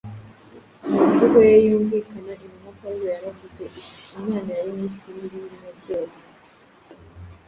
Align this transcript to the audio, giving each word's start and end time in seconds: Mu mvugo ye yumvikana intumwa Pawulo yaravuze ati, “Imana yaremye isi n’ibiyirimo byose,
Mu 0.89 1.01
mvugo 1.09 1.37
ye 1.49 1.55
yumvikana 1.67 2.33
intumwa 2.45 2.69
Pawulo 2.79 3.05
yaravuze 3.15 3.59
ati, 3.69 3.87
“Imana 4.19 4.49
yaremye 4.57 4.85
isi 4.91 5.09
n’ibiyirimo 5.17 5.69
byose, 5.81 6.21